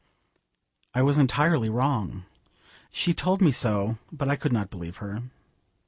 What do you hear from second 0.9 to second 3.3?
I was entirely wrong. She